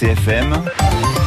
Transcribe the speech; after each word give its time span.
RCFM, 0.00 0.64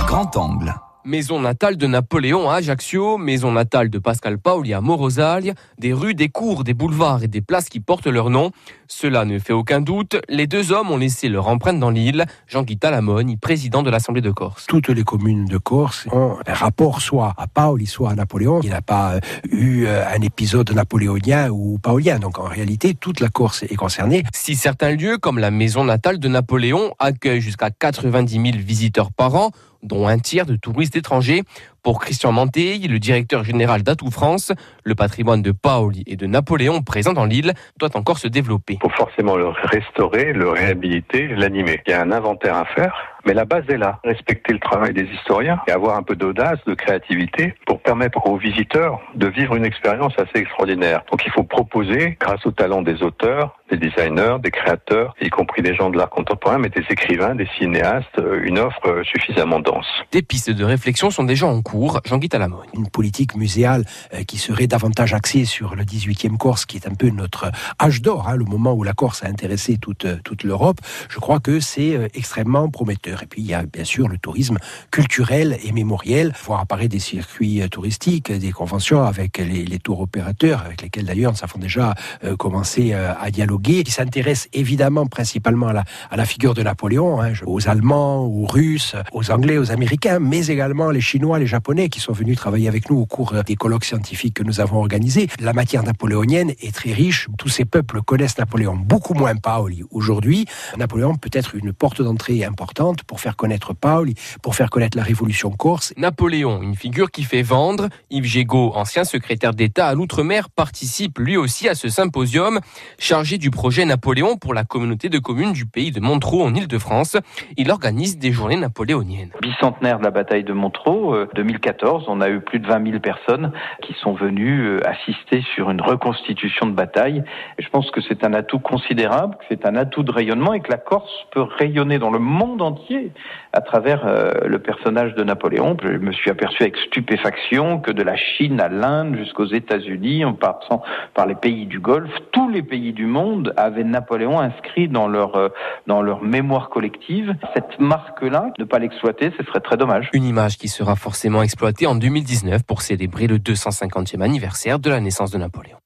grand 0.08 0.36
angle. 0.36 0.93
Maison 1.06 1.42
natale 1.42 1.76
de 1.76 1.86
Napoléon 1.86 2.50
à 2.50 2.56
Ajaccio, 2.56 3.18
maison 3.18 3.52
natale 3.52 3.90
de 3.90 4.00
Pascal 4.00 4.38
Paoli 4.38 4.74
à 4.74 4.80
Morosaglia, 4.80 5.54
des 5.78 5.92
rues, 5.92 6.14
des 6.14 6.30
cours, 6.30 6.64
des 6.64 6.74
boulevards 6.74 7.24
et 7.24 7.28
des 7.28 7.42
places 7.42 7.68
qui 7.68 7.82
portent 7.82 8.08
leur 8.08 8.30
nom. 8.30 8.52
Cela 8.88 9.26
ne 9.26 9.38
fait 9.38 9.52
aucun 9.52 9.82
doute, 9.82 10.16
les 10.30 10.48
deux 10.48 10.72
hommes 10.72 10.92
ont 10.92 10.98
laissé 10.98 11.28
leur 11.28 11.50
empreinte 11.50 11.78
dans 11.78 11.90
l'île. 11.90 12.24
Jean-Guy 12.48 12.78
Talamone, 12.78 13.38
président 13.38 13.84
de 13.84 13.90
l'Assemblée 13.90 14.22
de 14.22 14.32
Corse. 14.32 14.66
Toutes 14.68 14.88
les 14.88 15.04
communes 15.04 15.44
de 15.44 15.58
Corse 15.58 16.08
ont 16.14 16.38
un 16.48 16.54
rapport 16.54 17.02
soit 17.02 17.34
à 17.36 17.48
Paoli, 17.48 17.86
soit 17.86 18.12
à 18.12 18.16
Napoléon. 18.16 18.62
Il 18.64 18.70
n'a 18.70 18.82
pas 18.82 19.20
eu 19.52 19.84
euh, 19.86 20.08
un 20.08 20.22
épisode 20.22 20.72
napoléonien 20.72 21.50
ou 21.50 21.80
paolien, 21.80 22.20
donc 22.20 22.40
en 22.40 22.48
réalité 22.48 22.94
toute 22.94 23.20
la 23.20 23.28
Corse 23.28 23.64
est 23.64 23.76
concernée. 23.76 24.24
Si 24.34 24.56
certains 24.56 24.92
lieux, 24.92 25.18
comme 25.18 25.38
la 25.38 25.52
maison 25.52 25.84
natale 25.84 26.20
de 26.20 26.30
Napoléon, 26.30 26.94
accueillent 27.00 27.42
jusqu'à 27.42 27.72
90 27.72 28.34
000 28.34 28.46
visiteurs 28.64 29.12
par 29.12 29.36
an, 29.36 29.52
dont 29.84 30.08
un 30.08 30.18
tiers 30.18 30.46
de 30.46 30.56
touristes 30.56 30.93
étrangers. 30.96 31.44
Pour 31.84 32.00
Christian 32.00 32.32
Manté, 32.32 32.78
le 32.78 32.98
directeur 32.98 33.44
général 33.44 33.84
d'Atout 33.84 34.10
France, 34.10 34.54
le 34.86 34.96
patrimoine 34.96 35.42
de 35.42 35.52
Paoli 35.52 36.06
et 36.08 36.16
de 36.16 36.26
Napoléon 36.26 36.82
présent 36.82 37.12
dans 37.12 37.26
l'île 37.26 37.54
doit 37.78 37.98
encore 37.98 38.20
se 38.20 38.30
développer. 38.30 38.80
Il 38.82 38.90
faut 38.90 38.96
forcément 38.96 39.36
le 39.36 39.50
restaurer, 39.50 40.32
le 40.32 40.48
réhabiliter, 40.48 41.28
l'animer. 41.28 41.82
Il 41.86 41.92
y 41.92 41.94
a 41.94 42.02
un 42.02 42.14
inventaire 42.14 42.56
à 42.56 42.64
faire, 42.64 42.96
mais 43.26 43.34
la 43.34 43.44
base 43.44 43.66
est 43.68 43.76
là. 43.76 44.00
Respecter 44.06 44.54
le 44.54 44.60
travail 44.60 44.94
des 44.94 45.10
historiens 45.14 45.60
et 45.68 45.72
avoir 45.72 45.98
un 45.98 46.04
peu 46.04 46.16
d'audace, 46.16 46.58
de 46.66 46.74
créativité 46.74 47.54
pour 47.66 47.82
permettre 47.82 48.26
aux 48.28 48.38
visiteurs 48.38 49.02
de 49.16 49.28
vivre 49.28 49.54
une 49.56 49.66
expérience 49.66 50.14
assez 50.18 50.42
extraordinaire. 50.42 51.04
Donc 51.12 51.26
il 51.26 51.34
faut 51.34 51.44
proposer, 51.44 52.18
grâce 52.18 52.46
au 52.46 52.52
talent 52.52 52.82
des 52.82 53.04
auteurs, 53.04 53.60
des 53.70 53.78
designers, 53.78 54.38
des 54.42 54.52
créateurs, 54.52 55.16
y 55.20 55.30
compris 55.30 55.62
des 55.62 55.76
gens 55.76 55.90
de 55.90 55.98
l'art 55.98 56.10
contemporain, 56.10 56.60
mais 56.60 56.70
des 56.70 56.86
écrivains, 56.90 57.36
des 57.36 57.48
cinéastes, 57.58 58.22
une 58.44 58.58
offre 58.58 59.02
suffisamment 59.04 59.60
dense. 59.60 59.88
Des 60.14 60.22
pistes 60.22 60.52
de 60.52 60.64
réflexion 60.64 61.10
sont 61.10 61.26
déjà 61.26 61.46
en 61.46 61.62
cours. 61.62 61.73
Jean-Guy 62.06 62.30
Talamone. 62.30 62.66
Une 62.74 62.88
politique 62.88 63.36
muséale 63.36 63.86
euh, 64.14 64.24
qui 64.24 64.38
serait 64.38 64.68
davantage 64.68 65.14
axée 65.14 65.46
sur 65.46 65.76
le 65.76 65.84
18e 65.84 66.38
Corse, 66.38 66.66
qui 66.66 66.78
est 66.78 66.88
un 66.88 66.94
peu 66.94 67.10
notre 67.10 67.52
âge 67.82 68.02
d'or, 68.02 68.28
hein, 68.28 68.36
le 68.36 68.46
moment 68.46 68.74
où 68.74 68.84
la 68.84 68.94
Corse 68.94 69.24
a 69.24 69.28
intéressé 69.28 69.78
toute, 69.78 70.06
toute 70.24 70.44
l'Europe. 70.44 70.80
Je 71.10 71.20
crois 71.20 71.40
que 71.40 71.60
c'est 71.60 71.96
euh, 71.96 72.08
extrêmement 72.14 72.70
prometteur. 72.70 73.24
Et 73.24 73.26
puis 73.26 73.42
il 73.42 73.48
y 73.48 73.54
a 73.54 73.64
bien 73.64 73.84
sûr 73.84 74.08
le 74.08 74.18
tourisme 74.18 74.58
culturel 74.92 75.58
et 75.64 75.72
mémoriel, 75.72 76.34
voir 76.46 76.60
apparaître 76.60 76.92
des 76.92 77.00
circuits 77.00 77.62
euh, 77.62 77.68
touristiques, 77.68 78.32
des 78.32 78.52
conventions 78.52 79.04
avec 79.04 79.38
les, 79.38 79.66
les 79.66 79.80
tours 79.80 80.02
opérateurs, 80.02 80.62
avec 80.66 80.82
lesquels 80.82 81.06
d'ailleurs 81.06 81.32
nous 81.32 81.44
avons 81.44 81.60
déjà 81.60 81.96
commencé 82.38 82.94
à 82.94 83.30
dialoguer, 83.32 83.84
qui 83.84 83.92
s'intéressent 83.92 84.50
évidemment 84.54 85.06
principalement 85.08 85.68
à 85.68 85.74
la, 85.74 85.84
à 86.12 86.18
la 86.18 86.26
figure 86.26 86.54
de 86.54 86.62
Napoléon, 86.62 87.22
hein, 87.22 87.34
aux 87.46 87.68
Allemands, 87.68 88.26
aux 88.26 88.46
Russes, 88.46 88.96
aux 89.12 89.32
Anglais, 89.32 89.58
aux 89.58 89.72
Américains, 89.72 90.20
mais 90.20 90.48
également 90.48 90.92
les 90.92 91.02
Chinois, 91.02 91.40
les 91.40 91.48
Japonais 91.48 91.63
qui 91.64 92.00
sont 92.00 92.12
venus 92.12 92.36
travailler 92.38 92.68
avec 92.68 92.90
nous 92.90 92.98
au 92.98 93.06
cours 93.06 93.34
des 93.46 93.56
colloques 93.56 93.86
scientifiques 93.86 94.34
que 94.34 94.44
nous 94.44 94.60
avons 94.60 94.80
organisés. 94.80 95.28
La 95.40 95.54
matière 95.54 95.82
napoléonienne 95.84 96.52
est 96.62 96.76
très 96.76 96.92
riche. 96.92 97.28
Tous 97.38 97.48
ces 97.48 97.64
peuples 97.64 98.02
connaissent 98.02 98.38
Napoléon, 98.38 98.76
beaucoup 98.76 99.14
moins 99.14 99.36
Paoli. 99.36 99.84
Aujourd'hui, 99.90 100.46
Napoléon 100.78 101.16
peut 101.16 101.30
être 101.32 101.56
une 101.56 101.72
porte 101.72 102.02
d'entrée 102.02 102.44
importante 102.44 103.04
pour 103.04 103.22
faire 103.22 103.38
connaître 103.38 103.74
Paoli, 103.74 104.14
pour 104.42 104.56
faire 104.56 104.70
connaître 104.70 104.98
la 104.98 105.04
Révolution 105.04 105.52
corse. 105.52 105.94
Napoléon, 105.96 106.62
une 106.62 106.76
figure 106.76 107.10
qui 107.10 107.24
fait 107.24 107.42
vendre. 107.42 107.88
Yves 108.12 108.26
Gégaud, 108.26 108.74
ancien 108.76 109.06
secrétaire 109.06 109.54
d'État 109.54 109.88
à 109.88 109.96
l'Outre-mer, 109.96 110.50
participe 110.50 111.18
lui 111.18 111.38
aussi 111.38 111.70
à 111.70 111.76
ce 111.76 111.88
symposium 111.88 112.60
chargé 113.00 113.38
du 113.38 113.52
projet 113.52 113.86
Napoléon 113.86 114.36
pour 114.36 114.54
la 114.54 114.66
communauté 114.66 115.08
de 115.08 115.18
communes 115.18 115.54
du 115.54 115.66
pays 115.66 115.92
de 115.92 116.02
Montreux 116.02 116.42
en 116.42 116.54
Île-de-France. 116.54 117.16
Il 117.58 117.72
organise 117.72 118.18
des 118.18 118.34
journées 118.34 118.58
napoléoniennes. 118.58 119.32
Bicentenaire 119.42 120.00
de 120.00 120.04
la 120.04 120.12
bataille 120.12 120.44
de 120.44 120.54
Montreux, 120.54 121.30
2014, 121.54 122.06
on 122.08 122.20
a 122.22 122.30
eu 122.30 122.40
plus 122.40 122.60
de 122.60 122.68
20 122.68 122.86
000 122.86 123.00
personnes 123.00 123.52
qui 123.82 123.94
sont 123.94 124.14
venues 124.14 124.68
euh, 124.68 124.80
assister 124.88 125.44
sur 125.54 125.70
une 125.70 125.82
reconstitution 125.82 126.66
de 126.66 126.72
bataille. 126.72 127.24
Et 127.60 127.64
je 127.64 127.70
pense 127.70 127.92
que 127.92 128.02
c'est 128.02 128.24
un 128.24 128.34
atout 128.34 128.60
considérable, 128.60 129.36
que 129.36 129.44
c'est 129.50 129.66
un 129.66 129.76
atout 129.76 130.04
de 130.04 130.12
rayonnement 130.12 130.54
et 130.54 130.62
que 130.62 130.72
la 130.72 130.78
Corse 130.78 131.12
peut 131.32 131.44
rayonner 131.44 132.00
dans 132.00 132.10
le 132.10 132.20
monde 132.20 132.62
entier 132.62 133.12
à 133.54 133.62
travers 133.62 134.06
euh, 134.08 134.32
le 134.46 134.60
personnage 134.60 135.14
de 135.14 135.24
Napoléon. 135.24 135.78
Je 135.84 135.90
me 135.90 136.12
suis 136.12 136.32
aperçu 136.32 136.64
avec 136.64 136.78
stupéfaction 136.78 137.80
que 137.80 137.92
de 137.92 138.02
la 138.02 138.16
Chine 138.16 138.60
à 138.60 138.70
l'Inde 138.70 139.16
jusqu'aux 139.16 139.46
États-Unis, 139.46 140.26
en 140.26 140.34
passant 140.34 140.82
par 141.14 141.28
les 141.28 141.36
pays 141.36 141.68
du 141.68 141.80
Golfe, 141.80 142.12
les 142.54 142.64
pays 142.64 142.94
du 142.94 143.06
monde 143.06 143.54
avaient 143.58 143.84
Napoléon 143.84 144.40
inscrit 144.40 144.88
dans 144.88 145.08
leur 145.08 145.36
euh, 145.36 145.50
dans 145.88 146.02
leur 146.02 146.24
mémoire 146.24 146.70
collective. 146.70 147.36
Cette 147.54 147.80
marque-là, 147.80 148.54
ne 148.60 148.64
pas 148.64 148.80
l'exploiter, 148.80 149.32
ce 149.38 149.44
serait 149.46 149.60
très 149.60 149.76
dommage. 149.76 150.10
Une 150.14 150.24
image 150.24 150.58
qui 150.58 150.70
sera 150.70 150.96
forcément 150.96 151.42
exploitée 151.42 151.88
en 151.88 151.96
2019 151.96 152.64
pour 152.64 152.82
célébrer 152.82 153.28
le 153.28 153.38
250e 153.40 154.22
anniversaire 154.22 154.80
de 154.80 154.90
la 154.90 155.02
naissance 155.02 155.32
de 155.32 155.38
Napoléon. 155.38 155.78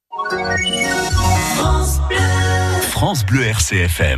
France 1.56 2.01
Bleu, 2.07 2.17
France 2.81 3.25
Bleu 3.25 3.44
RCFM. 3.44 4.16